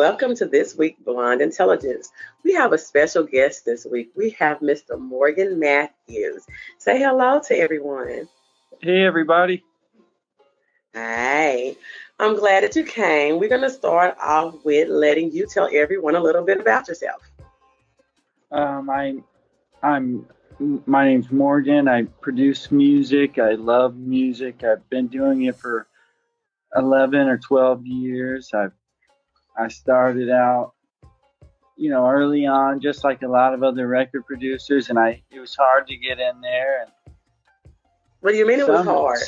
welcome 0.00 0.34
to 0.34 0.46
this 0.46 0.74
week 0.74 0.96
Blonde 1.04 1.42
Intelligence. 1.42 2.10
We 2.42 2.54
have 2.54 2.72
a 2.72 2.78
special 2.78 3.22
guest 3.22 3.66
this 3.66 3.84
week. 3.84 4.08
We 4.16 4.30
have 4.38 4.60
Mr. 4.60 4.98
Morgan 4.98 5.58
Matthews. 5.58 6.46
Say 6.78 6.98
hello 6.98 7.38
to 7.48 7.54
everyone. 7.54 8.26
Hey, 8.80 9.04
everybody. 9.04 9.62
Hi. 10.94 11.76
I'm 12.18 12.34
glad 12.34 12.62
that 12.62 12.76
you 12.76 12.84
came. 12.84 13.38
We're 13.38 13.50
going 13.50 13.60
to 13.60 13.68
start 13.68 14.16
off 14.18 14.64
with 14.64 14.88
letting 14.88 15.32
you 15.32 15.46
tell 15.46 15.68
everyone 15.70 16.16
a 16.16 16.20
little 16.20 16.46
bit 16.46 16.58
about 16.60 16.88
yourself. 16.88 17.20
Um, 18.50 18.88
I, 18.88 19.16
I'm. 19.82 20.26
My 20.86 21.04
name's 21.04 21.30
Morgan. 21.30 21.88
I 21.88 22.04
produce 22.22 22.70
music. 22.70 23.38
I 23.38 23.50
love 23.50 23.96
music. 23.96 24.64
I've 24.64 24.88
been 24.88 25.08
doing 25.08 25.42
it 25.42 25.56
for 25.56 25.86
11 26.74 27.28
or 27.28 27.36
12 27.36 27.86
years. 27.86 28.50
I've 28.54 28.72
I 29.56 29.68
started 29.68 30.30
out, 30.30 30.72
you 31.76 31.90
know, 31.90 32.06
early 32.06 32.46
on, 32.46 32.80
just 32.80 33.04
like 33.04 33.22
a 33.22 33.28
lot 33.28 33.54
of 33.54 33.62
other 33.62 33.86
record 33.86 34.26
producers, 34.26 34.90
and 34.90 34.98
I 34.98 35.22
it 35.30 35.40
was 35.40 35.54
hard 35.54 35.86
to 35.88 35.96
get 35.96 36.18
in 36.18 36.40
there. 36.40 36.82
And 36.82 37.14
what 38.20 38.32
do 38.32 38.36
you 38.36 38.46
mean 38.46 38.60
it 38.60 38.68
was 38.68 38.84
hard? 38.84 39.18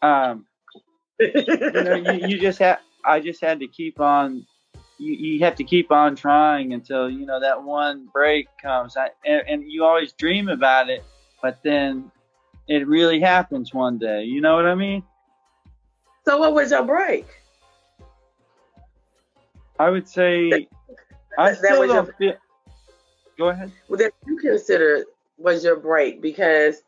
Um, 0.00 0.46
you 1.18 1.44
know, 1.72 1.94
you, 1.94 2.28
you 2.28 2.38
just 2.38 2.58
had 2.58 2.78
I 3.04 3.20
just 3.20 3.40
had 3.40 3.60
to 3.60 3.66
keep 3.66 4.00
on. 4.00 4.46
You, 5.00 5.12
you 5.12 5.40
have 5.44 5.54
to 5.56 5.64
keep 5.64 5.92
on 5.92 6.16
trying 6.16 6.72
until 6.72 7.08
you 7.08 7.24
know 7.24 7.40
that 7.40 7.62
one 7.62 8.08
break 8.12 8.48
comes. 8.60 8.96
I, 8.96 9.10
and, 9.24 9.42
and 9.48 9.70
you 9.70 9.84
always 9.84 10.12
dream 10.12 10.48
about 10.48 10.90
it, 10.90 11.04
but 11.40 11.60
then 11.62 12.10
it 12.66 12.86
really 12.86 13.20
happens 13.20 13.72
one 13.72 13.98
day. 13.98 14.24
You 14.24 14.40
know 14.40 14.56
what 14.56 14.66
I 14.66 14.74
mean? 14.74 15.02
So 16.24 16.36
what 16.38 16.52
was 16.52 16.70
your 16.70 16.84
break? 16.84 17.26
I 19.78 19.90
would 19.90 20.08
say 20.08 20.68
I 21.38 21.54
still 21.54 21.86
don't 21.86 22.06
your, 22.06 22.14
feel. 22.14 22.34
Go 23.38 23.48
ahead. 23.48 23.72
Well, 23.88 23.98
that 23.98 24.12
you 24.26 24.36
consider 24.38 25.04
was 25.36 25.62
your 25.62 25.76
break 25.76 26.20
because 26.20 26.82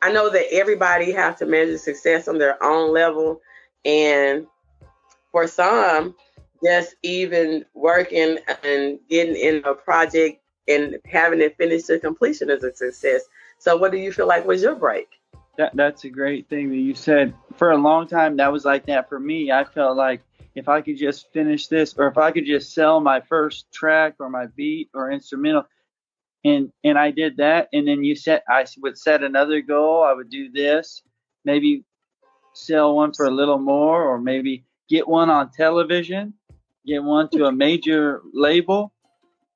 I 0.00 0.12
know 0.12 0.30
that 0.30 0.46
everybody 0.52 1.12
has 1.12 1.38
to 1.38 1.46
measure 1.46 1.78
success 1.78 2.28
on 2.28 2.38
their 2.38 2.62
own 2.62 2.92
level, 2.92 3.40
and 3.84 4.46
for 5.32 5.46
some, 5.48 6.14
just 6.62 6.94
even 7.02 7.64
working 7.74 8.38
and 8.64 8.98
getting 9.08 9.36
in 9.36 9.62
a 9.64 9.74
project 9.74 10.40
and 10.68 10.98
having 11.06 11.40
it 11.40 11.56
finished 11.56 11.86
to 11.86 11.98
completion 11.98 12.50
is 12.50 12.62
a 12.62 12.74
success. 12.74 13.22
So, 13.58 13.76
what 13.76 13.92
do 13.92 13.98
you 13.98 14.12
feel 14.12 14.26
like 14.26 14.44
was 14.44 14.62
your 14.62 14.76
break? 14.76 15.08
That 15.58 15.74
that's 15.74 16.04
a 16.04 16.10
great 16.10 16.48
thing 16.48 16.70
that 16.70 16.76
you 16.76 16.94
said. 16.94 17.34
For 17.56 17.72
a 17.72 17.76
long 17.76 18.06
time, 18.06 18.36
that 18.36 18.52
was 18.52 18.64
like 18.64 18.86
that 18.86 19.08
for 19.08 19.20
me. 19.20 19.52
I 19.52 19.64
felt 19.64 19.96
like 19.96 20.22
if 20.54 20.68
I 20.68 20.82
could 20.82 20.96
just 20.98 21.32
finish 21.32 21.66
this 21.66 21.94
or 21.96 22.08
if 22.08 22.18
I 22.18 22.30
could 22.30 22.46
just 22.46 22.74
sell 22.74 23.00
my 23.00 23.20
first 23.20 23.72
track 23.72 24.16
or 24.18 24.28
my 24.28 24.46
beat 24.46 24.90
or 24.94 25.10
instrumental. 25.10 25.64
And 26.44 26.72
and 26.82 26.98
I 26.98 27.12
did 27.12 27.36
that 27.36 27.68
and 27.72 27.86
then 27.86 28.02
you 28.02 28.16
set 28.16 28.42
I 28.48 28.66
would 28.78 28.98
set 28.98 29.22
another 29.22 29.60
goal. 29.60 30.02
I 30.02 30.12
would 30.12 30.30
do 30.30 30.50
this 30.50 31.02
maybe 31.44 31.84
sell 32.52 32.94
one 32.94 33.12
for 33.12 33.26
a 33.26 33.30
little 33.30 33.58
more 33.58 34.02
or 34.02 34.18
maybe 34.18 34.64
get 34.88 35.08
one 35.08 35.30
on 35.30 35.50
television 35.50 36.34
get 36.86 37.02
one 37.02 37.28
to 37.30 37.44
a 37.46 37.52
major 37.52 38.22
label. 38.32 38.92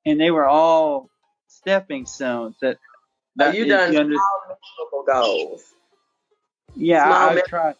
And 0.05 0.19
they 0.19 0.31
were 0.31 0.47
all 0.47 1.09
stepping 1.47 2.05
stones 2.05 2.55
that, 2.61 2.77
that 3.35 3.55
you 3.55 3.65
done 3.65 3.93
you 3.93 3.99
under- 3.99 4.15
goals. 5.05 5.63
Yeah 6.75 7.05
small 7.05 7.29
I, 7.29 7.33
I 7.33 7.41
tried. 7.47 7.75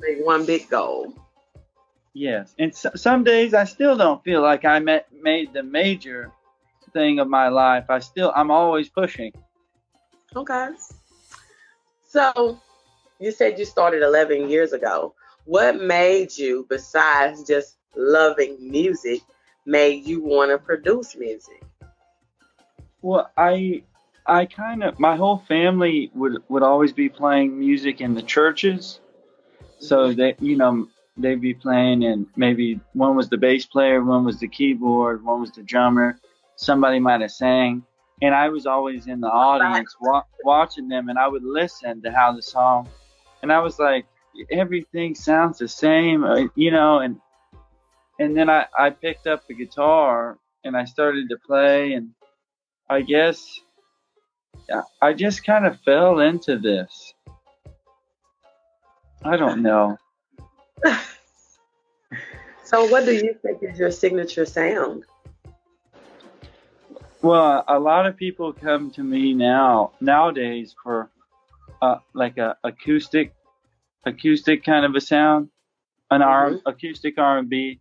Make 0.00 0.24
one 0.24 0.46
big 0.46 0.68
goal 0.68 1.14
Yes, 2.14 2.54
and 2.58 2.74
so, 2.74 2.90
some 2.94 3.24
days 3.24 3.54
I 3.54 3.64
still 3.64 3.96
don't 3.96 4.22
feel 4.22 4.42
like 4.42 4.64
I 4.64 4.78
met, 4.80 5.08
made 5.22 5.52
the 5.52 5.62
major 5.62 6.30
thing 6.92 7.18
of 7.18 7.28
my 7.28 7.48
life. 7.48 7.86
I 7.88 8.00
still, 8.00 8.32
I'm 8.34 8.50
always 8.50 8.88
pushing. 8.88 9.32
Okay. 10.36 10.68
So, 12.06 12.60
you 13.18 13.30
said 13.30 13.58
you 13.58 13.64
started 13.64 14.02
11 14.02 14.50
years 14.50 14.72
ago. 14.72 15.14
What 15.44 15.80
made 15.80 16.36
you, 16.36 16.66
besides 16.68 17.44
just 17.44 17.76
loving 17.96 18.70
music, 18.70 19.22
made 19.64 20.06
you 20.06 20.22
want 20.22 20.50
to 20.50 20.58
produce 20.58 21.16
music? 21.16 21.62
Well, 23.00 23.30
I, 23.36 23.82
I 24.26 24.46
kind 24.46 24.84
of, 24.84 24.98
my 25.00 25.16
whole 25.16 25.38
family 25.48 26.10
would 26.14 26.42
would 26.48 26.62
always 26.62 26.92
be 26.92 27.08
playing 27.08 27.58
music 27.58 28.00
in 28.00 28.14
the 28.14 28.22
churches. 28.22 29.00
So 29.78 30.08
mm-hmm. 30.08 30.20
that 30.20 30.42
you 30.42 30.56
know, 30.56 30.88
they'd 31.22 31.40
be 31.40 31.54
playing, 31.54 32.04
and 32.04 32.26
maybe 32.36 32.80
one 32.92 33.16
was 33.16 33.28
the 33.28 33.38
bass 33.38 33.64
player, 33.64 34.02
one 34.04 34.24
was 34.24 34.38
the 34.38 34.48
keyboard, 34.48 35.24
one 35.24 35.40
was 35.40 35.52
the 35.52 35.62
drummer. 35.62 36.18
Somebody 36.56 36.98
might 36.98 37.20
have 37.20 37.30
sang, 37.30 37.84
and 38.20 38.34
I 38.34 38.48
was 38.48 38.66
always 38.66 39.06
in 39.06 39.20
the 39.20 39.28
audience 39.28 39.96
wa- 40.00 40.24
watching 40.44 40.88
them, 40.88 41.08
and 41.08 41.18
I 41.18 41.28
would 41.28 41.44
listen 41.44 42.02
to 42.02 42.12
how 42.12 42.32
the 42.32 42.42
song, 42.42 42.88
and 43.42 43.52
I 43.52 43.60
was 43.60 43.78
like, 43.78 44.06
everything 44.50 45.14
sounds 45.14 45.58
the 45.58 45.68
same, 45.68 46.24
uh, 46.24 46.46
you 46.54 46.70
know, 46.70 46.98
and 46.98 47.20
and 48.18 48.36
then 48.36 48.50
I 48.50 48.66
I 48.78 48.90
picked 48.90 49.26
up 49.26 49.46
the 49.46 49.54
guitar 49.54 50.38
and 50.64 50.76
I 50.76 50.84
started 50.84 51.28
to 51.30 51.36
play, 51.38 51.94
and 51.94 52.10
I 52.88 53.02
guess 53.02 53.60
I 55.00 55.12
just 55.12 55.44
kind 55.44 55.66
of 55.66 55.80
fell 55.80 56.20
into 56.20 56.58
this. 56.58 57.14
I 59.24 59.36
don't 59.36 59.62
know. 59.62 59.96
so, 62.64 62.86
what 62.86 63.04
do 63.04 63.12
you 63.12 63.34
think 63.42 63.62
is 63.62 63.78
your 63.78 63.90
signature 63.90 64.46
sound? 64.46 65.04
Well, 67.22 67.64
a 67.68 67.78
lot 67.78 68.06
of 68.06 68.16
people 68.16 68.52
come 68.52 68.90
to 68.92 69.02
me 69.02 69.32
now 69.32 69.92
nowadays 70.00 70.74
for 70.82 71.08
uh, 71.80 71.98
like 72.14 72.38
a 72.38 72.56
acoustic, 72.64 73.34
acoustic 74.04 74.64
kind 74.64 74.84
of 74.84 74.94
a 74.96 75.00
sound, 75.00 75.48
an 76.10 76.20
mm-hmm. 76.20 76.56
R 76.66 76.72
acoustic 76.72 77.18
R 77.18 77.38
and 77.38 77.48
B. 77.48 77.80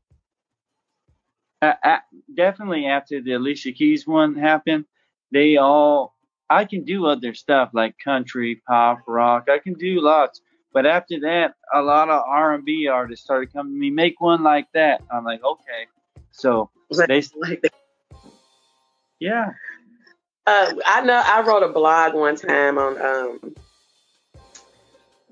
Definitely 2.36 2.88
after 2.88 3.22
the 3.22 3.34
Alicia 3.34 3.72
Keys 3.72 4.08
one 4.08 4.36
happened, 4.36 4.86
they 5.32 5.58
all 5.58 6.16
I 6.52 6.66
can 6.66 6.84
do 6.84 7.06
other 7.06 7.34
stuff 7.34 7.70
like 7.74 7.96
country, 8.04 8.62
pop, 8.68 9.00
rock. 9.08 9.48
I 9.50 9.60
can 9.60 9.74
do 9.74 10.02
lots, 10.02 10.42
but 10.74 10.86
after 10.86 11.20
that, 11.22 11.56
a 11.74 11.82
lot 11.82 12.10
of 12.10 12.24
R 12.28 12.54
and 12.54 12.66
B 12.66 12.88
artists 12.88 13.26
started 13.26 13.54
coming 13.54 13.74
to 13.74 13.80
me, 13.80 13.90
make 13.90 14.22
one 14.22 14.44
like 14.44 14.68
that. 14.74 15.02
I'm 15.12 15.24
like, 15.24 15.44
okay. 15.44 15.88
So 16.32 16.70
they 17.08 17.24
like 17.36 17.72
Yeah. 19.20 19.52
Uh, 20.48 20.74
I 20.86 21.02
know 21.02 21.22
I 21.24 21.42
wrote 21.42 21.64
a 21.64 21.70
blog 21.70 22.16
one 22.16 22.36
time 22.36 22.78
on 22.78 23.00
um 23.02 23.56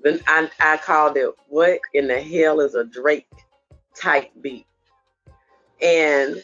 then 0.02 0.20
I, 0.26 0.50
I 0.60 0.76
called 0.78 1.16
it 1.16 1.30
what 1.48 1.80
in 1.92 2.08
the 2.08 2.20
hell 2.20 2.60
is 2.60 2.74
a 2.74 2.84
Drake 2.84 3.28
type 3.94 4.30
beat? 4.40 4.66
And 5.82 6.42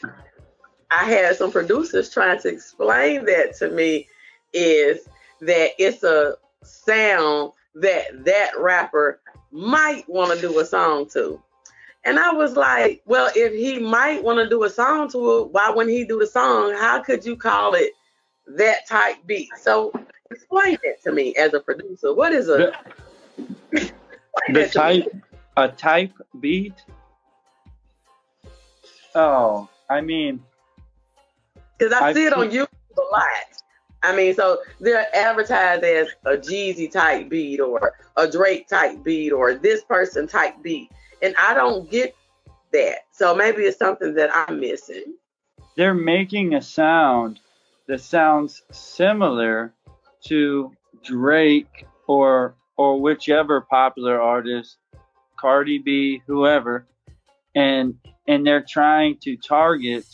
I 0.91 1.05
had 1.05 1.37
some 1.37 1.53
producers 1.53 2.11
trying 2.11 2.41
to 2.41 2.49
explain 2.49 3.25
that 3.27 3.57
to 3.59 3.71
me 3.71 4.09
is 4.53 5.09
that 5.41 5.71
it's 5.79 6.03
a 6.03 6.37
sound 6.63 7.53
that 7.77 8.25
that 8.25 8.51
rapper 8.59 9.21
might 9.53 10.09
want 10.09 10.35
to 10.35 10.41
do 10.41 10.59
a 10.59 10.65
song 10.65 11.09
to. 11.11 11.41
And 12.05 12.19
I 12.19 12.33
was 12.33 12.57
like, 12.57 13.03
well, 13.05 13.31
if 13.35 13.53
he 13.53 13.79
might 13.81 14.23
want 14.23 14.39
to 14.39 14.49
do 14.49 14.63
a 14.65 14.71
song 14.71 15.11
to 15.11 15.39
it, 15.39 15.51
why 15.51 15.71
wouldn't 15.71 15.95
he 15.95 16.05
do 16.05 16.21
the 16.21 16.27
song? 16.27 16.73
How 16.73 17.03
could 17.03 17.25
you 17.25 17.37
call 17.37 17.75
it 17.75 17.93
that 18.47 18.87
type 18.87 19.17
beat? 19.27 19.49
So 19.61 19.93
explain 20.31 20.79
that 20.85 21.03
to 21.05 21.13
me 21.13 21.35
as 21.35 21.53
a 21.53 21.61
producer. 21.61 22.15
What 22.15 22.33
is 22.33 22.49
a 22.49 22.73
the, 23.73 23.93
the 24.53 24.69
type 24.69 25.05
a 25.57 25.69
type 25.69 26.13
beat? 26.41 26.75
Oh, 29.15 29.69
I 29.91 30.01
mean, 30.01 30.43
because 31.77 31.93
I, 31.93 32.09
I 32.09 32.13
see 32.13 32.27
it 32.27 32.33
on 32.33 32.51
YouTube 32.51 32.69
a 32.97 33.01
lot. 33.13 33.27
I 34.07 34.15
mean, 34.15 34.35
so 34.35 34.59
they're 34.81 35.05
advertised 35.15 35.83
as 35.83 36.09
a 36.25 36.37
Jeezy 36.37 36.89
type 36.89 37.29
beat 37.29 37.59
or 37.59 37.95
a 38.17 38.31
Drake 38.31 38.69
type 38.69 39.03
beat 39.03 39.33
or 39.33 39.55
this 39.55 39.83
person 39.83 40.29
type 40.29 40.63
beat. 40.63 40.93
And 41.23 41.35
I 41.37 41.55
don't 41.55 41.91
get 41.91 42.15
that. 42.73 42.99
So 43.11 43.35
maybe 43.35 43.63
it's 43.63 43.79
something 43.79 44.15
that 44.15 44.31
I'm 44.33 44.61
missing. 44.61 45.15
They're 45.77 45.93
making 45.93 46.55
a 46.55 46.63
sound 46.63 47.41
that 47.89 48.01
sounds 48.01 48.63
similar 48.71 49.75
to 50.27 50.73
Drake 51.05 51.87
or 52.07 52.55
or 52.77 53.01
whichever 53.01 53.63
popular 53.63 54.21
artist, 54.21 54.77
Cardi 55.37 55.79
B, 55.79 56.23
whoever, 56.29 56.87
and 57.57 57.95
and 58.29 58.47
they're 58.47 58.65
trying 58.69 59.19
to 59.23 59.37
target 59.37 60.05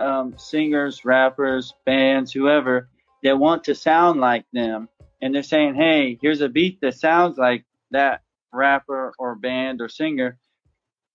um, 0.00 0.34
singers, 0.38 1.04
rappers, 1.04 1.74
bands, 1.84 2.32
whoever, 2.32 2.88
that 3.22 3.38
want 3.38 3.64
to 3.64 3.74
sound 3.74 4.20
like 4.20 4.44
them 4.52 4.88
and 5.20 5.34
they're 5.34 5.42
saying, 5.42 5.74
hey, 5.76 6.18
here's 6.20 6.40
a 6.40 6.48
beat 6.48 6.80
that 6.80 6.94
sounds 6.94 7.38
like 7.38 7.64
that 7.92 8.22
rapper 8.52 9.12
or 9.18 9.34
band 9.36 9.80
or 9.80 9.88
singer. 9.88 10.38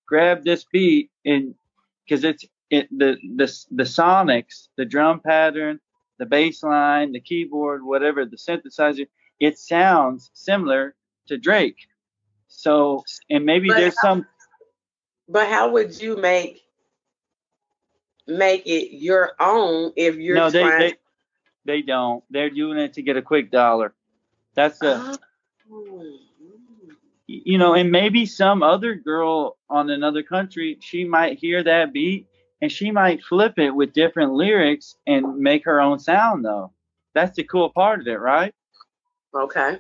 Grab 0.08 0.44
this 0.44 0.66
beat 0.72 1.12
and 1.26 1.56
because 2.06 2.24
it's 2.24 2.46
it 2.70 2.88
the 2.98 3.18
the 3.36 3.46
the 3.72 3.84
sonics, 3.84 4.68
the 4.78 4.86
drum 4.86 5.20
pattern, 5.20 5.80
the 6.20 6.26
bass 6.26 6.64
line, 6.64 7.12
the 7.12 7.20
keyboard, 7.20 7.84
whatever, 7.84 8.26
the 8.26 8.38
synthesizer, 8.38 9.08
it 9.40 9.58
sounds 9.58 10.32
similar 10.34 10.96
to 11.28 11.38
Drake. 11.38 11.78
So, 12.48 13.04
and 13.30 13.46
maybe 13.46 13.68
But 13.68 13.78
there's 13.78 13.96
how- 14.02 14.08
some 14.08 14.26
But 15.28 15.48
how 15.48 15.72
would 15.72 16.02
you 16.02 16.16
make 16.16 16.62
make 18.28 18.66
it 18.66 18.96
your 18.96 19.32
own 19.40 19.92
if 19.98 20.16
you're 20.16 20.38
no, 20.38 20.50
trying? 20.50 20.80
they 20.80 20.90
they 20.92 20.96
don't. 21.68 22.24
They're 22.30 22.50
doing 22.50 22.78
it 22.78 22.94
to 22.94 23.02
get 23.02 23.18
a 23.18 23.22
quick 23.22 23.52
dollar. 23.52 23.94
That's 24.56 24.80
the 24.80 25.20
Oh. 25.70 26.18
you 27.28 27.58
know, 27.58 27.74
and 27.74 27.92
maybe 27.92 28.26
some 28.26 28.64
other 28.64 28.96
girl 28.96 29.58
on 29.70 29.90
another 29.90 30.24
country, 30.24 30.78
she 30.80 31.04
might 31.04 31.38
hear 31.38 31.62
that 31.64 31.92
beat 31.92 32.26
and 32.62 32.72
she 32.72 32.90
might 32.92 33.24
flip 33.24 33.54
it 33.58 33.72
with 33.72 33.94
different 33.94 34.34
lyrics 34.34 34.96
and 35.06 35.38
make 35.38 35.66
her 35.66 35.82
own 35.82 36.00
sound 36.00 36.46
though. 36.46 36.72
That's 37.14 37.36
the 37.36 37.44
cool 37.44 37.70
part 37.70 38.00
of 38.00 38.08
it, 38.08 38.20
right? 38.20 38.54
Okay. 39.34 39.80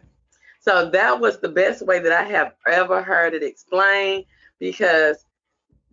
So 0.59 0.89
that 0.89 1.19
was 1.19 1.39
the 1.39 1.49
best 1.49 1.85
way 1.85 1.99
that 1.99 2.11
I 2.11 2.23
have 2.23 2.53
ever 2.67 3.01
heard 3.01 3.33
it 3.33 3.43
explained 3.43 4.25
because 4.59 5.25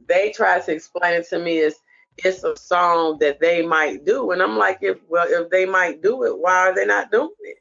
they 0.09 0.33
tried 0.33 0.65
to 0.65 0.73
explain 0.73 1.15
it 1.15 1.29
to 1.29 1.39
me 1.39 1.61
as 1.61 1.77
it's 2.19 2.45
a 2.45 2.57
song 2.57 3.19
that 3.21 3.41
they 3.41 3.63
might 3.63 4.05
do. 4.05 4.31
And 4.31 4.43
I'm 4.43 4.57
like, 4.57 4.79
if 4.83 4.99
well, 5.09 5.27
if 5.29 5.51
they 5.51 5.67
might 5.67 6.03
do 6.03 6.25
it, 6.25 6.39
why 6.39 6.69
are 6.69 6.75
they 6.75 6.87
not 6.87 7.11
doing 7.11 7.31
it? 7.41 7.59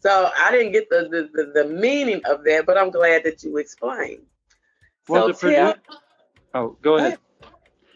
So 0.00 0.30
I 0.38 0.50
didn't 0.52 0.72
get 0.72 0.88
the 0.90 1.08
the, 1.10 1.28
the, 1.32 1.62
the 1.64 1.68
meaning 1.68 2.20
of 2.24 2.44
that, 2.44 2.66
but 2.66 2.78
I'm 2.78 2.90
glad 2.90 3.24
that 3.24 3.42
you 3.42 3.56
explained. 3.56 4.22
Well, 5.08 5.26
so 5.26 5.32
the 5.32 5.54
tell, 5.54 5.74
produ- 5.74 5.80
Oh, 6.54 6.76
go 6.82 6.96
ahead. 6.96 7.18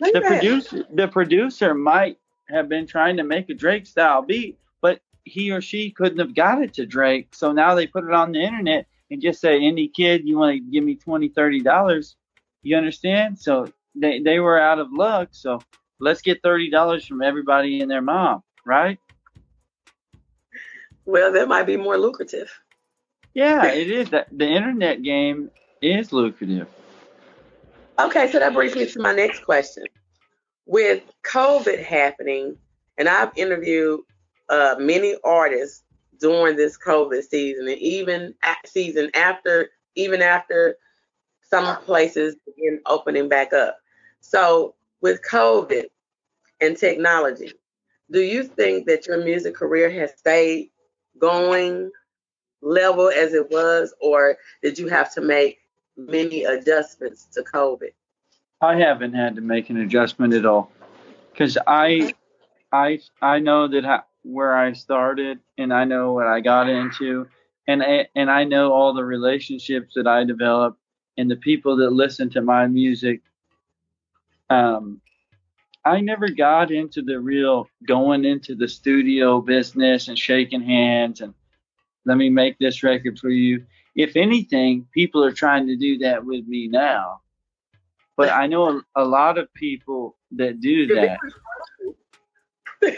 The 0.00 0.10
ahead. 0.10 0.22
producer 0.22 0.84
the 0.92 1.08
producer 1.08 1.74
might 1.74 2.18
have 2.48 2.68
been 2.68 2.86
trying 2.86 3.16
to 3.16 3.24
make 3.24 3.48
a 3.48 3.54
Drake 3.54 3.86
style 3.86 4.22
beat, 4.22 4.58
but 4.80 5.00
he 5.24 5.52
or 5.52 5.60
she 5.60 5.90
couldn't 5.90 6.18
have 6.18 6.34
got 6.34 6.62
it 6.62 6.74
to 6.74 6.86
Drake. 6.86 7.34
So 7.34 7.52
now 7.52 7.74
they 7.74 7.86
put 7.86 8.04
it 8.04 8.12
on 8.12 8.32
the 8.32 8.40
internet 8.40 8.86
and 9.10 9.22
just 9.22 9.40
say, 9.40 9.62
any 9.64 9.88
kid, 9.88 10.26
you 10.26 10.38
want 10.38 10.54
to 10.54 10.70
give 10.70 10.84
me 10.84 10.96
20 10.96 11.28
$30. 11.30 12.14
You 12.62 12.76
understand? 12.76 13.38
So 13.38 13.66
they, 13.94 14.20
they 14.20 14.40
were 14.40 14.58
out 14.58 14.78
of 14.78 14.92
luck. 14.92 15.28
So 15.32 15.60
let's 16.02 16.20
get 16.20 16.42
$30 16.42 17.06
from 17.06 17.22
everybody 17.22 17.80
and 17.80 17.90
their 17.90 18.02
mom, 18.02 18.42
right? 18.66 18.98
Well, 21.04 21.32
that 21.32 21.48
might 21.48 21.64
be 21.64 21.76
more 21.76 21.96
lucrative. 21.96 22.50
Yeah, 23.34 23.64
it 23.72 23.90
is. 23.90 24.10
That 24.10 24.26
The 24.36 24.46
internet 24.46 25.02
game 25.02 25.50
is 25.80 26.12
lucrative. 26.12 26.68
Okay, 27.98 28.30
so 28.30 28.38
that 28.40 28.52
brings 28.52 28.74
me 28.74 28.86
to 28.86 29.00
my 29.00 29.14
next 29.14 29.44
question. 29.44 29.84
With 30.66 31.02
COVID 31.24 31.82
happening, 31.82 32.56
and 32.98 33.08
I've 33.08 33.36
interviewed 33.36 34.00
uh, 34.48 34.76
many 34.78 35.16
artists 35.24 35.82
during 36.18 36.56
this 36.56 36.78
COVID 36.78 37.22
season, 37.22 37.68
and 37.68 37.78
even 37.78 38.34
a- 38.44 38.68
season 38.68 39.10
after, 39.14 39.70
even 39.94 40.22
after 40.22 40.76
some 41.42 41.76
places 41.82 42.36
begin 42.46 42.80
opening 42.86 43.28
back 43.28 43.52
up. 43.52 43.76
So, 44.20 44.74
with 45.02 45.20
COVID 45.28 45.84
and 46.60 46.76
technology, 46.76 47.52
do 48.10 48.20
you 48.20 48.44
think 48.44 48.86
that 48.86 49.06
your 49.06 49.22
music 49.22 49.54
career 49.54 49.90
has 49.90 50.16
stayed 50.16 50.70
going 51.18 51.90
level 52.62 53.08
as 53.08 53.34
it 53.34 53.50
was, 53.50 53.92
or 54.00 54.36
did 54.62 54.78
you 54.78 54.88
have 54.88 55.12
to 55.14 55.20
make 55.20 55.58
many 55.96 56.44
adjustments 56.44 57.26
to 57.32 57.42
COVID? 57.42 57.90
I 58.60 58.76
haven't 58.76 59.14
had 59.14 59.34
to 59.36 59.42
make 59.42 59.70
an 59.70 59.78
adjustment 59.78 60.32
at 60.34 60.46
all 60.46 60.70
because 61.32 61.58
I, 61.66 62.14
I, 62.70 63.00
I 63.20 63.40
know 63.40 63.66
that 63.68 63.84
I, 63.84 64.00
where 64.22 64.56
I 64.56 64.72
started 64.72 65.40
and 65.58 65.74
I 65.74 65.84
know 65.84 66.12
what 66.12 66.28
I 66.28 66.40
got 66.40 66.68
into, 66.68 67.26
and 67.66 67.82
I, 67.82 68.06
and 68.14 68.30
I 68.30 68.44
know 68.44 68.72
all 68.72 68.94
the 68.94 69.04
relationships 69.04 69.94
that 69.96 70.06
I 70.06 70.24
developed 70.24 70.78
and 71.16 71.30
the 71.30 71.36
people 71.36 71.76
that 71.76 71.90
listen 71.90 72.30
to 72.30 72.42
my 72.42 72.68
music. 72.68 73.20
Um, 74.52 75.00
I 75.84 76.00
never 76.00 76.28
got 76.28 76.70
into 76.70 77.02
the 77.02 77.18
real 77.18 77.68
going 77.86 78.24
into 78.24 78.54
the 78.54 78.68
studio 78.68 79.40
business 79.40 80.08
and 80.08 80.18
shaking 80.18 80.62
hands 80.62 81.20
and 81.20 81.34
let 82.04 82.16
me 82.16 82.28
make 82.30 82.58
this 82.58 82.82
record 82.82 83.18
for 83.18 83.30
you. 83.30 83.64
If 83.94 84.16
anything, 84.16 84.86
people 84.92 85.24
are 85.24 85.32
trying 85.32 85.66
to 85.66 85.76
do 85.76 85.98
that 85.98 86.24
with 86.24 86.46
me 86.46 86.68
now. 86.68 87.20
But 88.16 88.30
I 88.30 88.46
know 88.46 88.68
a, 88.68 89.02
a 89.02 89.04
lot 89.04 89.38
of 89.38 89.52
people 89.54 90.16
that 90.32 90.60
do 90.60 90.70
You're 90.70 90.96
that. 90.96 91.18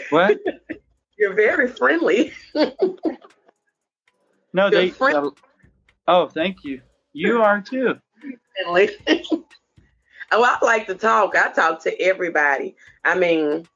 What? 0.09 0.39
you're 1.17 1.33
very 1.33 1.67
friendly. 1.67 2.33
No, 2.53 2.67
You're 4.53 4.69
they. 4.69 4.89
friend- 4.89 5.31
oh, 6.07 6.27
thank 6.27 6.63
you. 6.63 6.81
You 7.13 7.41
are 7.41 7.61
too. 7.61 7.95
friendly. 8.63 8.89
oh, 10.31 10.43
I 10.43 10.63
like 10.65 10.87
to 10.87 10.95
talk. 10.95 11.35
I 11.35 11.51
talk 11.51 11.81
to 11.83 12.01
everybody. 12.01 12.75
I 13.03 13.17
mean, 13.17 13.67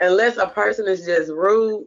unless 0.00 0.36
a 0.36 0.46
person 0.48 0.86
is 0.86 1.04
just 1.04 1.30
rude, 1.30 1.86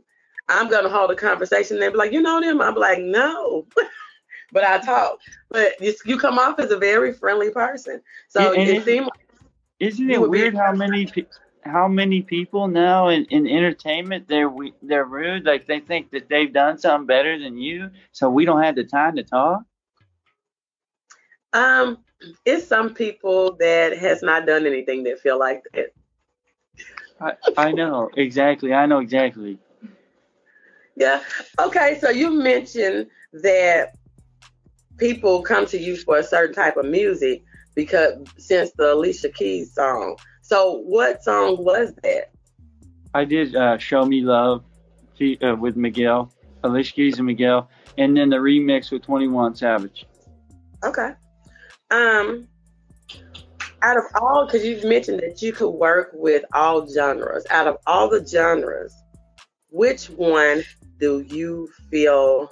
I'm 0.49 0.69
gonna 0.69 0.89
hold 0.89 1.11
a 1.11 1.15
conversation. 1.15 1.79
They 1.79 1.89
be 1.89 1.95
like, 1.95 2.11
you 2.11 2.21
know 2.21 2.41
them? 2.41 2.61
I'm 2.61 2.75
like, 2.75 2.99
no. 2.99 3.65
but 4.51 4.63
I 4.63 4.79
talk. 4.79 5.19
But 5.49 5.79
you, 5.79 5.93
you 6.05 6.17
come 6.17 6.37
off 6.37 6.59
as 6.59 6.71
a 6.71 6.77
very 6.77 7.13
friendly 7.13 7.51
person. 7.51 8.01
So 8.27 8.53
And- 8.53 8.69
it 8.69 8.83
seemed 8.83 9.05
like 9.05 9.27
Isn't 9.79 10.09
it 10.09 10.29
weird 10.29 10.55
how 10.55 10.73
many 10.73 11.05
pe- 11.05 11.25
how 11.63 11.87
many 11.87 12.21
people 12.21 12.67
now 12.67 13.09
in, 13.09 13.25
in 13.25 13.47
entertainment 13.47 14.27
they're 14.27 14.49
we- 14.49 14.73
they're 14.81 15.05
rude 15.05 15.45
like 15.45 15.67
they 15.67 15.79
think 15.79 16.09
that 16.11 16.27
they've 16.27 16.51
done 16.51 16.77
something 16.79 17.05
better 17.05 17.37
than 17.37 17.55
you 17.55 17.89
so 18.11 18.29
we 18.29 18.45
don't 18.45 18.63
have 18.63 18.75
the 18.75 18.83
time 18.83 19.15
to 19.15 19.23
talk 19.23 19.61
um, 21.53 21.97
it's 22.45 22.67
some 22.67 22.93
people 22.93 23.55
that 23.59 23.97
has 23.97 24.21
not 24.21 24.45
done 24.45 24.65
anything 24.65 25.03
that 25.03 25.19
feel 25.19 25.39
like 25.39 25.63
that. 25.73 25.93
I, 27.19 27.33
I 27.57 27.71
know 27.71 28.09
exactly 28.17 28.73
I 28.73 28.85
know 28.85 28.99
exactly 28.99 29.59
Yeah. 30.95 31.21
Okay. 31.59 31.99
So 32.01 32.09
you 32.09 32.31
mentioned 32.31 33.07
that 33.33 33.93
people 34.97 35.41
come 35.41 35.65
to 35.67 35.77
you 35.77 35.97
for 35.97 36.17
a 36.17 36.23
certain 36.23 36.55
type 36.55 36.77
of 36.77 36.85
music 36.85 37.43
because 37.75 38.13
since 38.37 38.71
the 38.77 38.93
Alicia 38.93 39.29
Keys 39.29 39.73
song. 39.73 40.17
So 40.41 40.79
what 40.79 41.23
song 41.23 41.63
was 41.63 41.93
that? 42.03 42.31
I 43.13 43.25
did 43.25 43.55
uh, 43.55 43.77
show 43.77 44.05
me 44.05 44.21
love 44.21 44.63
uh, 45.21 45.55
with 45.55 45.75
Miguel 45.75 46.31
Alicia 46.63 46.93
Keys 46.93 47.17
and 47.17 47.27
Miguel 47.27 47.69
and 47.97 48.15
then 48.15 48.29
the 48.29 48.37
remix 48.37 48.91
with 48.91 49.03
21 49.03 49.55
Savage 49.55 50.05
Okay. 50.83 51.11
Um 51.91 52.47
out 53.83 53.97
of 53.97 54.03
all 54.15 54.45
because 54.45 54.65
you've 54.65 54.83
mentioned 54.83 55.19
that 55.19 55.41
you 55.41 55.51
could 55.51 55.69
work 55.69 56.11
with 56.13 56.45
all 56.53 56.87
genres. 56.87 57.45
Out 57.49 57.67
of 57.67 57.77
all 57.87 58.09
the 58.09 58.25
genres, 58.25 58.93
which 59.71 60.07
one 60.07 60.63
do 60.99 61.21
you 61.21 61.69
feel 61.89 62.51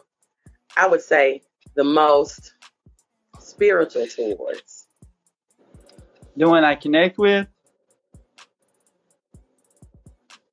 I 0.75 0.88
would 0.88 1.01
say 1.01 1.41
the 1.75 1.84
most 1.84 2.53
spiritual 3.39 4.08
towards? 4.08 4.88
the 6.39 6.48
one 6.48 6.63
I 6.63 6.75
connect 6.75 7.17
with, 7.17 7.48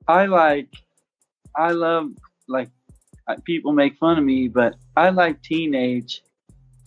I 0.08 0.26
like, 0.26 0.68
I 1.56 1.70
love 1.70 2.08
like 2.48 2.70
people 3.44 3.72
make 3.72 3.96
fun 3.98 4.18
of 4.18 4.24
me, 4.24 4.48
but 4.48 4.74
I 4.96 5.10
like 5.10 5.42
teenage 5.42 6.22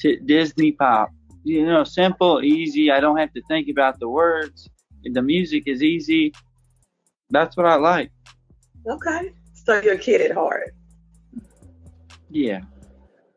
to 0.02 0.18
Disney 0.20 0.74
pop. 0.74 1.12
You 1.44 1.66
know, 1.66 1.84
simple, 1.84 2.42
easy. 2.44 2.92
I 2.92 3.00
don't 3.00 3.18
have 3.18 3.34
to 3.34 3.42
think 3.44 3.70
about 3.70 4.00
the 4.00 4.10
words. 4.10 4.70
The 5.04 5.22
music 5.22 5.64
is 5.68 5.82
easy. 5.82 6.34
That's 7.30 7.56
what 7.56 7.66
I 7.66 7.76
like. 7.76 8.12
Okay. 8.88 9.34
So 9.54 9.82
you're 9.82 9.96
a 9.96 9.98
kid 9.98 10.22
at 10.22 10.34
heart. 10.34 10.76
Yeah. 12.30 12.62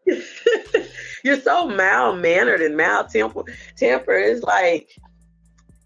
you're 1.24 1.40
so 1.40 1.68
mild 1.68 2.20
mannered 2.20 2.60
and 2.60 2.76
mild 2.76 3.10
temper. 3.10 3.44
Temper 3.76 4.14
is 4.14 4.42
like 4.42 4.90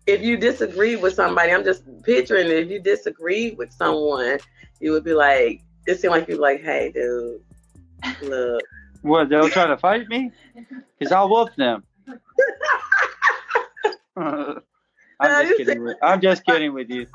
if 0.07 0.23
you 0.23 0.37
disagree 0.37 0.97
with 0.97 1.15
somebody, 1.15 1.53
I'm 1.53 1.65
just 1.65 1.83
picturing 2.03 2.47
it. 2.47 2.53
If 2.53 2.71
you 2.71 2.81
disagree 2.81 3.53
with 3.53 3.73
someone, 3.73 4.39
you 4.81 4.93
would 4.93 5.05
be 5.05 5.15
like, 5.15 5.63
it 5.87 6.01
seemed 6.01 6.13
like 6.13 6.29
you're 6.29 6.39
like, 6.39 6.63
hey, 6.63 6.93
dude, 6.93 7.41
look. 8.23 8.63
What? 9.03 9.29
They'll 9.29 9.49
try 9.49 9.67
to 9.67 9.77
fight 9.77 10.09
me? 10.09 10.31
Cause 11.01 11.13
I'll 11.13 11.29
whoop 11.29 11.55
them. 11.57 11.85
I'm 15.19 15.47
just 15.47 15.57
kidding. 15.57 15.83
With, 15.83 15.97
I'm 16.03 16.21
just 16.21 16.45
kidding 16.45 16.73
with 16.75 16.91
you. 16.91 17.07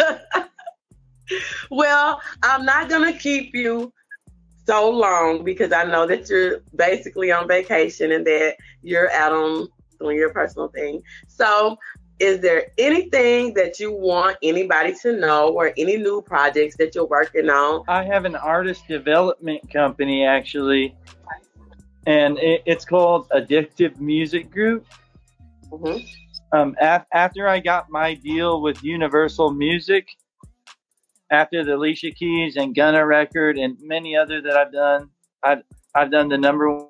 well, 1.70 2.20
I'm 2.42 2.64
not 2.64 2.88
gonna 2.88 3.12
keep 3.12 3.54
you 3.54 3.92
so 4.66 4.90
long 4.90 5.44
because 5.44 5.72
I 5.72 5.84
know 5.84 6.06
that 6.06 6.28
you're 6.28 6.60
basically 6.74 7.30
on 7.32 7.48
vacation 7.48 8.12
and 8.12 8.26
that 8.26 8.56
you're 8.82 9.10
out 9.12 9.32
on 9.32 9.68
doing 10.00 10.16
your 10.16 10.30
personal 10.30 10.68
thing. 10.68 11.02
So 11.28 11.78
is 12.18 12.40
there 12.40 12.68
anything 12.78 13.54
that 13.54 13.78
you 13.78 13.92
want 13.92 14.38
anybody 14.42 14.94
to 15.02 15.12
know 15.12 15.50
or 15.50 15.72
any 15.76 15.96
new 15.98 16.22
projects 16.22 16.76
that 16.78 16.94
you're 16.94 17.06
working 17.06 17.50
on? 17.50 17.84
I 17.88 18.04
have 18.04 18.24
an 18.24 18.36
artist 18.36 18.88
development 18.88 19.70
company 19.70 20.24
actually, 20.24 20.96
and 22.06 22.38
it, 22.38 22.62
it's 22.66 22.84
called 22.84 23.28
Addictive 23.30 23.98
Music 24.00 24.50
Group. 24.50 24.86
Mm-hmm. 25.70 26.06
Um, 26.52 26.76
af- 26.80 27.06
after 27.12 27.48
I 27.48 27.58
got 27.58 27.90
my 27.90 28.14
deal 28.14 28.62
with 28.62 28.82
Universal 28.82 29.52
Music, 29.52 30.08
after 31.30 31.64
the 31.64 31.74
Alicia 31.74 32.12
Keys 32.12 32.56
and 32.56 32.74
Gunna 32.74 33.04
record 33.04 33.58
and 33.58 33.76
many 33.82 34.16
other 34.16 34.40
that 34.40 34.56
I've 34.56 34.72
done, 34.72 35.10
I've, 35.42 35.62
I've 35.94 36.10
done 36.10 36.28
the 36.28 36.38
number 36.38 36.86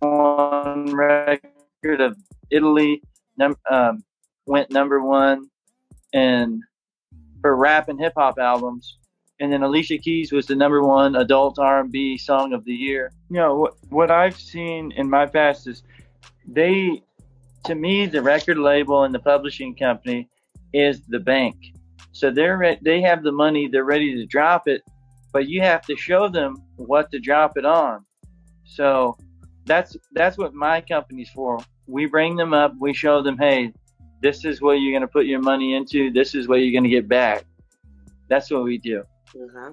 one 0.00 0.94
record 0.94 2.00
of 2.00 2.16
Italy, 2.50 3.02
num- 3.36 3.56
um, 3.70 4.02
went 4.46 4.72
number 4.72 5.00
one, 5.00 5.48
and 6.12 6.60
for 7.40 7.56
rap 7.56 7.88
and 7.88 8.00
hip 8.00 8.14
hop 8.16 8.38
albums. 8.38 8.98
And 9.40 9.52
then 9.52 9.62
Alicia 9.62 9.98
Keys 9.98 10.32
was 10.32 10.46
the 10.46 10.56
number 10.56 10.82
one 10.82 11.14
adult 11.16 11.58
R&B 11.58 12.18
song 12.18 12.52
of 12.52 12.64
the 12.64 12.72
year. 12.72 13.12
You 13.30 13.36
know 13.36 13.54
what? 13.54 13.74
What 13.90 14.10
I've 14.10 14.38
seen 14.38 14.92
in 14.92 15.08
my 15.08 15.26
past 15.26 15.66
is 15.68 15.82
they, 16.46 17.02
to 17.64 17.74
me, 17.74 18.06
the 18.06 18.22
record 18.22 18.58
label 18.58 19.04
and 19.04 19.14
the 19.14 19.20
publishing 19.20 19.76
company 19.76 20.28
is 20.72 21.02
the 21.08 21.20
bank. 21.20 21.56
So 22.12 22.30
they're 22.30 22.58
re- 22.58 22.78
they 22.82 23.00
have 23.02 23.22
the 23.22 23.32
money, 23.32 23.68
they're 23.68 23.84
ready 23.84 24.14
to 24.16 24.26
drop 24.26 24.66
it, 24.66 24.82
but 25.32 25.48
you 25.48 25.60
have 25.62 25.82
to 25.82 25.96
show 25.96 26.28
them 26.28 26.56
what 26.76 27.10
to 27.12 27.20
drop 27.20 27.56
it 27.56 27.64
on. 27.64 28.04
So 28.64 29.16
that's 29.66 29.96
that's 30.12 30.36
what 30.36 30.52
my 30.52 30.80
company's 30.80 31.30
for. 31.30 31.60
We 31.86 32.06
bring 32.06 32.34
them 32.34 32.52
up, 32.52 32.74
we 32.80 32.92
show 32.92 33.22
them, 33.22 33.38
hey, 33.38 33.72
this 34.20 34.44
is 34.44 34.60
what 34.60 34.74
you're 34.74 34.92
going 34.92 35.02
to 35.02 35.08
put 35.08 35.26
your 35.26 35.40
money 35.40 35.74
into. 35.74 36.10
This 36.10 36.34
is 36.34 36.48
what 36.48 36.56
you're 36.56 36.72
going 36.72 36.84
to 36.84 36.90
get 36.90 37.08
back. 37.08 37.44
That's 38.28 38.50
what 38.50 38.64
we 38.64 38.78
do. 38.78 39.04
Mm-hmm. 39.34 39.72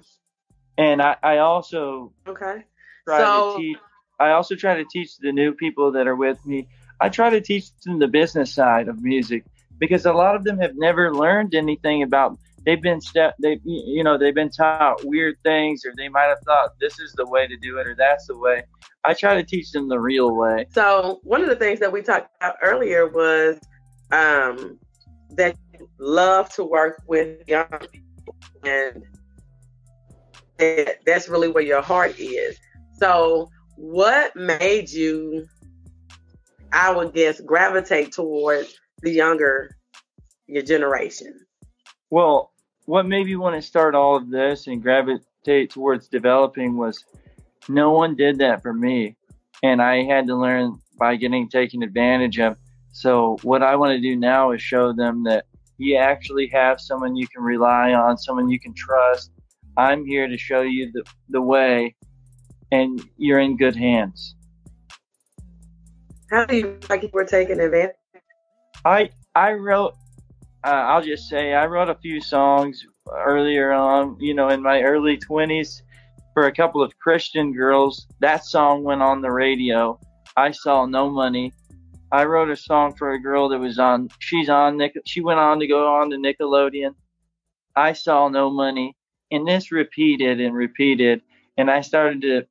And 0.78 1.02
I, 1.02 1.16
I 1.24 1.38
also 1.38 2.14
okay. 2.28 2.66
try 3.08 3.18
so, 3.18 3.54
to 3.54 3.58
teach. 3.58 3.78
I 4.20 4.32
also 4.32 4.56
try 4.56 4.76
to 4.76 4.86
teach 4.86 5.18
the 5.20 5.32
new 5.32 5.54
people 5.54 5.92
that 5.94 6.08
are 6.08 6.16
with 6.16 6.44
me. 6.46 6.68
I 7.02 7.10
try 7.10 7.30
to 7.30 7.42
teach 7.42 7.66
them 7.86 8.00
the 8.00 8.08
business 8.08 8.54
side 8.54 8.88
of 8.88 9.02
music 9.02 9.44
because 9.78 10.06
a 10.06 10.14
lot 10.14 10.36
of 10.36 10.44
them 10.44 10.60
have 10.60 10.72
never 10.76 11.14
learned 11.14 11.54
anything 11.54 12.04
about. 12.04 12.38
They've 12.66 12.82
been 12.82 13.00
step. 13.02 13.36
They 13.40 13.60
you 13.64 14.04
know 14.04 14.18
they've 14.18 14.34
been 14.34 14.50
taught 14.50 15.06
weird 15.06 15.36
things, 15.44 15.86
or 15.86 15.94
they 15.96 16.10
might 16.10 16.28
have 16.28 16.40
thought 16.46 16.72
this 16.80 17.00
is 17.00 17.14
the 17.14 17.28
way 17.28 17.48
to 17.48 17.58
do 17.58 17.78
it, 17.78 17.88
or 17.88 17.96
that's 17.96 18.28
the 18.28 18.38
way. 18.38 18.64
I 19.04 19.14
try 19.14 19.36
to 19.36 19.44
teach 19.44 19.72
them 19.72 19.88
the 19.88 20.00
real 20.00 20.36
way. 20.36 20.66
So 20.72 21.20
one 21.24 21.42
of 21.44 21.50
the 21.50 21.56
things 21.56 21.80
that 21.80 21.92
we 21.92 22.02
talked 22.02 22.32
about 22.38 22.56
earlier 22.64 23.08
was 23.08 23.60
um, 24.12 24.80
that 25.32 25.56
you 25.74 25.88
love 26.00 26.50
to 26.56 26.64
work 26.64 27.04
with 27.08 27.48
young 27.48 27.68
people, 27.92 28.36
and 28.64 29.04
that's 30.58 31.28
really 31.30 31.48
where 31.48 31.64
your 31.64 31.82
heart 31.82 32.20
is. 32.20 32.58
So, 33.00 33.50
what 33.78 34.36
made 34.36 34.90
you, 34.90 35.46
I 36.72 36.92
would 36.92 37.14
guess, 37.14 37.42
gravitate 37.42 38.14
towards 38.14 38.80
the 39.02 39.12
younger 39.12 39.76
your 40.48 40.64
generation? 40.64 41.40
Well, 42.10 42.52
what 42.86 43.06
made 43.06 43.26
me 43.26 43.36
want 43.36 43.56
to 43.56 43.62
start 43.62 43.96
all 43.96 44.16
of 44.16 44.30
this 44.30 44.68
and 44.68 44.82
gravitate 44.82 45.72
towards 45.72 46.08
developing 46.08 46.78
was 46.78 47.04
no 47.68 47.92
one 47.92 48.16
did 48.16 48.38
that 48.40 48.62
for 48.62 48.74
me, 48.74 49.16
and 49.64 49.82
I 49.82 50.04
had 50.04 50.28
to 50.28 50.36
learn 50.36 50.80
by 51.00 51.16
getting 51.16 51.50
taken 51.50 51.84
advantage 51.84 52.40
of. 52.40 52.58
So 52.92 53.38
what 53.42 53.64
I 53.64 53.76
want 53.76 53.92
to 53.92 54.02
do 54.02 54.16
now 54.16 54.52
is 54.52 54.62
show 54.62 54.94
them 54.94 55.24
that 55.24 55.46
you 55.78 55.98
actually 55.98 56.48
have 56.54 56.80
someone 56.80 57.16
you 57.16 57.28
can 57.28 57.44
rely 57.44 57.94
on, 57.94 58.18
someone 58.18 58.50
you 58.50 58.60
can 58.60 58.74
trust. 58.74 59.32
I'm 59.78 60.06
here 60.06 60.28
to 60.28 60.38
show 60.38 60.62
you 60.62 60.92
the, 60.94 61.04
the 61.30 61.42
way, 61.42 61.96
and 62.72 63.02
you're 63.18 63.40
in 63.40 63.58
good 63.58 63.76
hands. 63.76 64.36
How 66.32 66.46
do 66.46 66.56
you 66.56 66.80
like 66.90 67.04
you 67.04 67.10
were 67.14 67.26
taking 67.26 67.60
advantage? 67.60 67.96
I 68.84 69.10
I 69.36 69.54
wrote. 69.54 69.94
Uh, 70.64 70.70
I'll 70.70 71.04
just 71.04 71.30
say 71.30 71.54
I 71.54 71.68
wrote 71.68 71.90
a 71.90 71.96
few 71.96 72.20
songs 72.20 72.84
earlier 73.12 73.72
on. 73.72 74.18
You 74.20 74.34
know, 74.34 74.50
in 74.50 74.64
my 74.64 74.82
early 74.82 75.18
20s, 75.18 75.82
for 76.36 76.48
a 76.48 76.52
couple 76.54 76.84
of 76.84 76.96
Christian 77.00 77.54
girls. 77.54 78.06
That 78.20 78.46
song 78.46 78.84
went 78.84 79.02
on 79.02 79.22
the 79.22 79.32
radio. 79.32 80.00
I 80.38 80.52
saw 80.52 80.86
no 80.86 81.10
money. 81.10 81.54
I 82.12 82.26
wrote 82.26 82.50
a 82.50 82.58
song 82.58 82.94
for 82.94 83.12
a 83.12 83.22
girl 83.22 83.50
that 83.50 83.60
was 83.60 83.80
on. 83.80 84.10
She's 84.20 84.50
on. 84.50 84.78
Nick. 84.78 84.94
She 85.06 85.22
went 85.22 85.40
on 85.40 85.60
to 85.60 85.68
go 85.68 85.88
on 85.96 86.12
to 86.12 86.18
Nickelodeon. 86.18 86.94
I 87.76 87.94
saw 87.94 88.28
no 88.28 88.50
money, 88.50 88.96
and 89.32 89.48
this 89.48 89.72
repeated 89.72 90.40
and 90.40 90.54
repeated, 90.56 91.22
and 91.58 91.70
I 91.70 91.82
started 91.82 92.22
to 92.22 92.44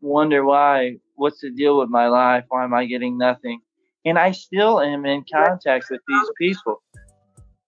wonder 0.00 0.44
why. 0.44 0.96
What's 1.14 1.40
the 1.40 1.50
deal 1.50 1.78
with 1.78 1.90
my 1.90 2.08
life? 2.08 2.44
Why 2.48 2.64
am 2.64 2.72
I 2.72 2.86
getting 2.86 3.18
nothing? 3.18 3.60
And 4.04 4.18
I 4.18 4.30
still 4.30 4.80
am 4.80 5.04
in 5.04 5.24
contact 5.30 5.86
with 5.90 6.00
these 6.08 6.30
people. 6.38 6.82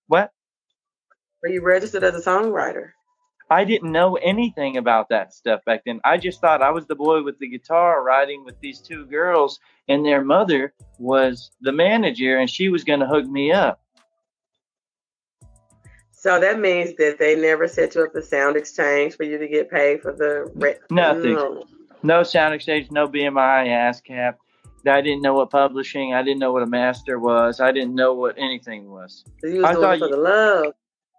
What? 0.07 0.31
Were 1.43 1.51
you 1.51 1.63
registered 1.63 2.05
as 2.05 2.15
a 2.15 2.31
songwriter? 2.31 2.93
I 3.51 3.65
didn't 3.65 3.93
know 3.93 4.17
anything 4.17 4.79
about 4.79 5.11
that 5.11 5.35
stuff 5.35 5.61
back 5.67 5.83
then. 5.85 6.01
I 6.05 6.17
just 6.17 6.41
thought 6.41 6.63
I 6.63 6.71
was 6.71 6.87
the 6.87 6.95
boy 6.95 7.23
with 7.23 7.39
the 7.39 7.49
guitar 7.49 8.03
riding 8.03 8.47
with 8.47 8.59
these 8.61 8.81
two 8.81 9.05
girls, 9.05 9.61
and 9.89 10.07
their 10.07 10.25
mother 10.25 10.73
was 10.99 11.51
the 11.61 11.73
manager, 11.73 12.39
and 12.39 12.49
she 12.49 12.71
was 12.71 12.85
going 12.85 13.01
to 13.01 13.07
hook 13.07 13.27
me 13.27 13.53
up. 13.53 13.83
So 16.23 16.39
that 16.39 16.61
means 16.61 16.95
that 16.99 17.19
they 17.19 17.35
never 17.35 17.67
set 17.67 17.97
you 17.97 18.05
up 18.05 18.15
a 18.15 18.21
SoundExchange 18.21 19.17
for 19.17 19.25
you 19.25 19.39
to 19.39 19.49
get 19.49 19.69
paid 19.69 20.03
for 20.03 20.13
the 20.13 20.49
re- 20.55 20.77
nothing. 20.89 21.35
No. 21.35 21.65
no 22.05 22.21
SoundExchange, 22.21 22.93
no 22.93 23.09
BMI, 23.09 23.67
ASCAP. 23.67 24.35
I 24.87 25.01
didn't 25.01 25.23
know 25.23 25.35
what 25.35 25.51
publishing. 25.51 26.15
I 26.15 26.23
didn't 26.23 26.39
know 26.39 26.53
what 26.53 26.63
a 26.63 26.67
master 26.67 27.19
was. 27.19 27.59
I 27.59 27.73
didn't 27.73 27.97
know 27.97 28.15
what 28.15 28.37
anything 28.39 28.89
was. 28.89 29.25
So 29.45 29.51
was 29.51 29.65
I 29.65 29.75
thought 29.75 29.99
for 29.99 30.05
you, 30.05 30.11
the 30.13 30.17
love 30.17 30.75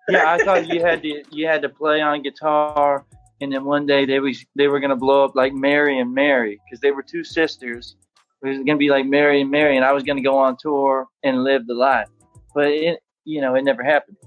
yeah, 0.08 0.32
I 0.32 0.38
thought 0.38 0.68
you 0.74 0.82
had 0.82 1.02
to 1.04 1.24
you 1.32 1.48
had 1.48 1.62
to 1.64 1.70
play 1.70 2.02
on 2.02 2.22
guitar, 2.22 3.06
and 3.42 3.52
then 3.52 3.66
one 3.66 3.86
day 3.86 4.06
they 4.06 4.20
was 4.20 4.46
they 4.56 4.68
were 4.68 4.80
gonna 4.80 4.96
blow 4.96 5.26
up 5.26 5.36
like 5.36 5.54
Mary 5.54 6.00
and 6.00 6.14
Mary 6.14 6.60
because 6.66 6.80
they 6.80 6.92
were 6.92 7.04
two 7.04 7.24
sisters. 7.24 7.96
It 8.44 8.48
was 8.48 8.58
gonna 8.60 8.78
be 8.78 8.90
like 8.90 9.06
Mary 9.06 9.42
and 9.42 9.52
Mary, 9.52 9.76
and 9.76 9.86
I 9.86 9.92
was 9.92 10.04
gonna 10.04 10.22
go 10.22 10.38
on 10.38 10.58
tour 10.58 11.08
and 11.24 11.44
live 11.44 11.68
the 11.68 11.74
life, 11.74 12.10
but 12.54 12.68
it 12.68 13.00
you 13.26 13.42
know 13.42 13.56
it 13.56 13.64
never 13.64 13.84
happened. 13.84 14.18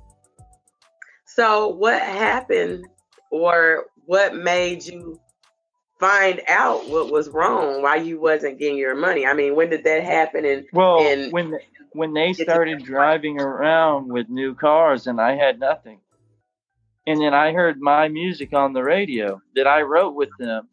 So 1.36 1.68
what 1.68 2.00
happened, 2.00 2.86
or 3.30 3.84
what 4.06 4.34
made 4.34 4.86
you 4.86 5.20
find 6.00 6.40
out 6.48 6.88
what 6.88 7.12
was 7.12 7.28
wrong? 7.28 7.82
Why 7.82 7.96
you 7.96 8.18
wasn't 8.18 8.58
getting 8.58 8.78
your 8.78 8.94
money? 8.94 9.26
I 9.26 9.34
mean, 9.34 9.54
when 9.54 9.68
did 9.68 9.84
that 9.84 10.02
happen? 10.02 10.46
And 10.46 10.64
well, 10.72 11.00
and 11.00 11.30
when 11.30 11.58
when 11.92 12.14
they 12.14 12.32
started 12.32 12.82
driving 12.82 13.38
around 13.38 14.10
with 14.10 14.30
new 14.30 14.54
cars 14.54 15.06
and 15.06 15.20
I 15.20 15.36
had 15.36 15.60
nothing. 15.60 16.00
And 17.06 17.20
then 17.20 17.34
I 17.34 17.52
heard 17.52 17.80
my 17.80 18.08
music 18.08 18.54
on 18.54 18.72
the 18.72 18.82
radio 18.82 19.40
that 19.56 19.66
I 19.66 19.82
wrote 19.82 20.14
with 20.14 20.30
them. 20.38 20.68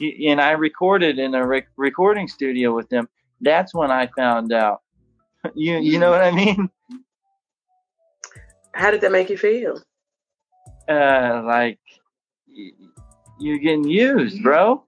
And 0.00 0.40
I 0.40 0.52
recorded 0.52 1.18
in 1.18 1.34
a 1.34 1.46
rec- 1.46 1.68
recording 1.76 2.28
studio 2.28 2.74
with 2.74 2.88
them. 2.88 3.08
That's 3.40 3.72
when 3.74 3.90
I 3.90 4.08
found 4.16 4.52
out. 4.52 4.80
you 5.54 5.78
you 5.78 5.98
know 5.98 6.10
mm. 6.10 6.18
what 6.18 6.22
I 6.22 6.30
mean? 6.32 6.70
How 8.76 8.90
did 8.90 9.00
that 9.00 9.10
make 9.10 9.30
you 9.30 9.38
feel? 9.38 9.82
Uh, 10.86 11.42
like 11.46 11.78
you're 13.38 13.58
getting 13.58 13.88
used, 13.88 14.42
bro. 14.42 14.84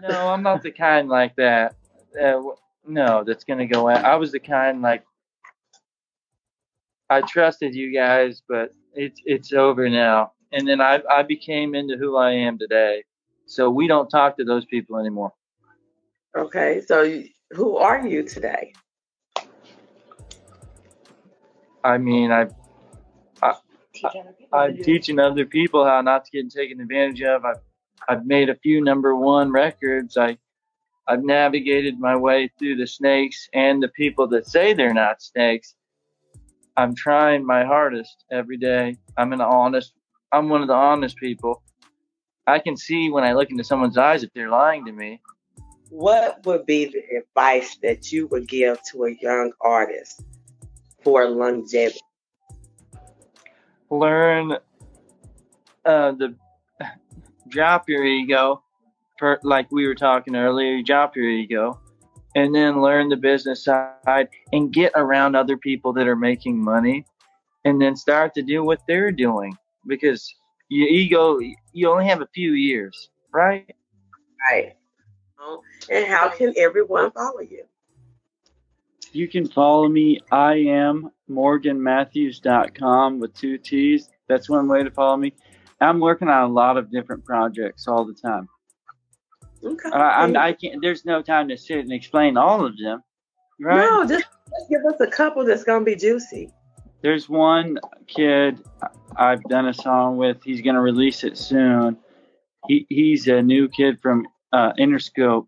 No, 0.00 0.28
I'm 0.28 0.42
not 0.42 0.62
the 0.62 0.70
kind 0.70 1.06
like 1.06 1.36
that. 1.36 1.74
Uh, 2.18 2.40
no, 2.86 3.24
that's 3.24 3.44
gonna 3.44 3.66
go 3.66 3.90
out. 3.90 4.06
I 4.06 4.16
was 4.16 4.32
the 4.32 4.40
kind 4.40 4.80
like 4.80 5.04
I 7.10 7.20
trusted 7.20 7.74
you 7.74 7.92
guys, 7.92 8.42
but 8.48 8.72
it's 8.94 9.20
it's 9.26 9.52
over 9.52 9.90
now. 9.90 10.32
And 10.52 10.66
then 10.66 10.80
I 10.80 11.02
I 11.10 11.22
became 11.24 11.74
into 11.74 11.98
who 11.98 12.16
I 12.16 12.32
am 12.32 12.58
today. 12.58 13.04
So 13.44 13.68
we 13.68 13.86
don't 13.86 14.08
talk 14.08 14.38
to 14.38 14.44
those 14.44 14.64
people 14.64 14.96
anymore. 14.96 15.34
Okay, 16.34 16.80
so 16.86 17.22
who 17.50 17.76
are 17.76 18.06
you 18.06 18.22
today? 18.22 18.72
I 21.84 21.98
mean, 21.98 22.32
I, 22.32 22.48
I, 24.04 24.22
I 24.52 24.64
am 24.66 24.76
teaching 24.82 25.18
other 25.18 25.44
people 25.44 25.84
how 25.84 26.00
not 26.00 26.24
to 26.24 26.30
get 26.30 26.50
taken 26.50 26.80
advantage 26.80 27.22
of. 27.22 27.44
I've 27.44 27.60
I've 28.08 28.26
made 28.26 28.48
a 28.48 28.54
few 28.56 28.82
number 28.82 29.14
one 29.14 29.50
records. 29.50 30.16
I 30.16 30.38
I've 31.06 31.24
navigated 31.24 31.98
my 31.98 32.16
way 32.16 32.50
through 32.58 32.76
the 32.76 32.86
snakes 32.86 33.48
and 33.54 33.82
the 33.82 33.88
people 33.88 34.28
that 34.28 34.46
say 34.46 34.74
they're 34.74 34.92
not 34.92 35.22
snakes. 35.22 35.74
I'm 36.76 36.94
trying 36.94 37.44
my 37.44 37.64
hardest 37.64 38.24
every 38.30 38.58
day. 38.58 38.96
I'm 39.16 39.32
an 39.32 39.40
honest, 39.40 39.94
I'm 40.30 40.48
one 40.50 40.60
of 40.60 40.68
the 40.68 40.74
honest 40.74 41.16
people. 41.16 41.62
I 42.46 42.58
can 42.58 42.76
see 42.76 43.10
when 43.10 43.24
I 43.24 43.32
look 43.32 43.50
into 43.50 43.64
someone's 43.64 43.98
eyes 43.98 44.22
if 44.22 44.32
they're 44.34 44.50
lying 44.50 44.84
to 44.84 44.92
me. 44.92 45.20
What 45.90 46.44
would 46.44 46.66
be 46.66 46.84
the 46.84 47.02
advice 47.18 47.78
that 47.82 48.12
you 48.12 48.26
would 48.28 48.46
give 48.46 48.78
to 48.90 49.04
a 49.04 49.16
young 49.20 49.52
artist 49.60 50.22
for 51.02 51.26
longevity? 51.28 52.00
Learn 53.90 54.52
uh, 55.84 56.12
the 56.12 56.34
drop 57.48 57.88
your 57.88 58.04
ego, 58.04 58.62
for, 59.18 59.40
like 59.42 59.70
we 59.72 59.86
were 59.86 59.94
talking 59.94 60.36
earlier. 60.36 60.82
Drop 60.82 61.16
your 61.16 61.28
ego, 61.28 61.80
and 62.34 62.54
then 62.54 62.80
learn 62.80 63.08
the 63.08 63.16
business 63.16 63.64
side 63.64 64.28
and 64.52 64.72
get 64.72 64.92
around 64.94 65.34
other 65.34 65.56
people 65.56 65.92
that 65.94 66.06
are 66.06 66.16
making 66.16 66.62
money, 66.62 67.06
and 67.64 67.80
then 67.80 67.96
start 67.96 68.34
to 68.34 68.42
do 68.42 68.62
what 68.62 68.80
they're 68.86 69.12
doing 69.12 69.56
because 69.86 70.34
your 70.68 70.88
ego 70.88 71.38
you 71.72 71.90
only 71.90 72.06
have 72.06 72.20
a 72.20 72.28
few 72.34 72.52
years, 72.52 73.10
right? 73.32 73.74
Right. 74.50 74.76
And 75.90 76.06
how 76.06 76.28
can 76.28 76.52
everyone 76.56 77.10
follow 77.12 77.40
you? 77.40 77.64
You 79.12 79.28
can 79.28 79.48
follow 79.48 79.88
me. 79.88 80.20
I 80.30 80.54
am 80.54 81.10
morganmatthews.com 81.30 83.20
with 83.20 83.34
two 83.34 83.58
T's. 83.58 84.08
That's 84.28 84.48
one 84.48 84.68
way 84.68 84.82
to 84.82 84.90
follow 84.90 85.16
me. 85.16 85.32
I'm 85.80 86.00
working 86.00 86.28
on 86.28 86.50
a 86.50 86.52
lot 86.52 86.76
of 86.76 86.90
different 86.90 87.24
projects 87.24 87.86
all 87.88 88.04
the 88.04 88.14
time. 88.14 88.48
Okay. 89.64 89.90
I, 89.92 90.22
I'm, 90.22 90.36
I 90.36 90.52
can't. 90.52 90.80
There's 90.82 91.04
no 91.04 91.22
time 91.22 91.48
to 91.48 91.56
sit 91.56 91.78
and 91.78 91.92
explain 91.92 92.36
all 92.36 92.64
of 92.64 92.76
them. 92.78 93.02
Right? 93.60 93.88
No, 93.88 94.06
just, 94.06 94.24
just 94.24 94.70
give 94.70 94.84
us 94.84 95.00
a 95.00 95.06
couple 95.06 95.44
that's 95.44 95.64
gonna 95.64 95.84
be 95.84 95.96
juicy. 95.96 96.50
There's 97.00 97.28
one 97.28 97.78
kid 98.06 98.60
I've 99.16 99.42
done 99.44 99.68
a 99.68 99.74
song 99.74 100.16
with. 100.16 100.42
He's 100.44 100.60
gonna 100.60 100.82
release 100.82 101.24
it 101.24 101.36
soon. 101.38 101.96
He 102.66 102.86
he's 102.88 103.26
a 103.28 103.42
new 103.42 103.68
kid 103.68 104.00
from 104.00 104.26
uh, 104.52 104.72
Interscope. 104.78 105.46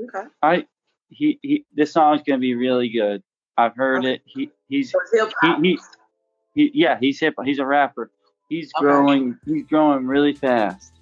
Okay. 0.00 0.28
I 0.42 0.66
he, 1.08 1.38
he 1.42 1.64
this 1.74 1.92
song's 1.92 2.22
gonna 2.26 2.38
be 2.38 2.54
really 2.54 2.88
good. 2.88 3.22
I've 3.56 3.74
heard 3.76 4.04
Okay. 4.04 4.14
it. 4.14 4.22
He 4.24 4.50
he's 4.68 4.94
he, 5.42 5.54
he, 5.62 5.78
he 6.54 6.70
yeah 6.74 6.98
he's 7.00 7.20
hip 7.20 7.34
he's 7.44 7.58
a 7.58 7.66
rapper. 7.66 8.10
He's 8.48 8.72
Okay. 8.76 8.84
growing 8.84 9.38
he's 9.44 9.66
growing 9.66 10.06
really 10.06 10.34
fast. 10.34 10.92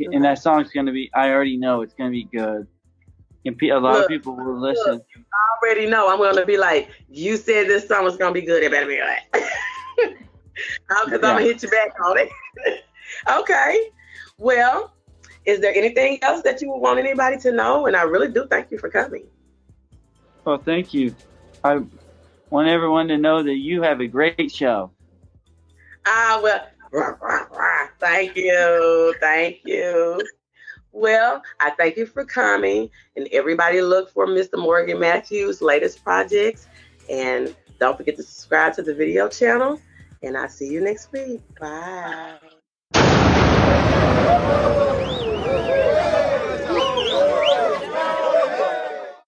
Okay. 0.00 0.08
And 0.14 0.24
that 0.24 0.38
song's 0.38 0.70
gonna 0.70 0.92
be 0.92 1.10
I 1.14 1.30
already 1.30 1.56
know 1.56 1.82
it's 1.82 1.94
gonna 1.94 2.10
be 2.10 2.24
good. 2.24 2.66
And 3.46 3.56
pe- 3.56 3.68
a 3.68 3.78
lot 3.78 3.94
Look, 3.94 4.02
of 4.02 4.08
people 4.08 4.36
will 4.36 4.60
listen. 4.60 4.94
Look, 4.94 5.06
you 5.16 5.24
already 5.62 5.86
know 5.86 6.10
I'm 6.10 6.18
gonna 6.18 6.44
be 6.46 6.58
like, 6.58 6.90
you 7.08 7.36
said 7.36 7.68
this 7.68 7.88
song 7.88 8.04
was 8.04 8.16
gonna 8.16 8.34
be 8.34 8.42
good. 8.42 8.62
It 8.62 8.70
better 8.70 8.86
be 8.86 8.96
good. 8.96 9.46
Because 10.88 11.12
I'm 11.12 11.20
gonna 11.20 11.40
hit 11.40 11.62
you 11.62 11.70
back 11.70 11.92
on 12.04 12.18
it. 12.18 12.28
okay. 13.30 13.90
Well, 14.38 14.92
is 15.50 15.60
there 15.60 15.74
anything 15.74 16.18
else 16.22 16.42
that 16.42 16.62
you 16.62 16.70
would 16.70 16.78
want 16.78 16.98
anybody 16.98 17.36
to 17.38 17.52
know? 17.52 17.86
And 17.86 17.96
I 17.96 18.02
really 18.02 18.30
do 18.30 18.46
thank 18.48 18.70
you 18.70 18.78
for 18.78 18.88
coming. 18.88 19.26
Well, 20.44 20.58
thank 20.58 20.94
you. 20.94 21.14
I 21.64 21.82
want 22.48 22.68
everyone 22.68 23.08
to 23.08 23.18
know 23.18 23.42
that 23.42 23.56
you 23.56 23.82
have 23.82 24.00
a 24.00 24.06
great 24.06 24.50
show. 24.52 24.92
Ah, 26.06 26.40
well, 26.42 26.66
rah, 26.92 27.16
rah, 27.20 27.46
rah. 27.50 27.88
thank 27.98 28.36
you, 28.36 29.14
thank 29.20 29.60
you. 29.64 30.22
Well, 30.92 31.42
I 31.60 31.70
thank 31.70 31.96
you 31.96 32.06
for 32.06 32.24
coming, 32.24 32.90
and 33.16 33.28
everybody 33.32 33.80
look 33.82 34.10
for 34.10 34.26
Mr. 34.26 34.58
Morgan 34.58 34.98
Matthews' 34.98 35.60
latest 35.60 36.02
projects, 36.02 36.66
and 37.08 37.54
don't 37.78 37.96
forget 37.96 38.16
to 38.16 38.22
subscribe 38.22 38.74
to 38.74 38.82
the 38.82 38.94
video 38.94 39.28
channel. 39.28 39.80
And 40.22 40.36
I'll 40.36 40.48
see 40.48 40.68
you 40.68 40.80
next 40.80 41.12
week. 41.12 41.40
Bye. 41.58 42.38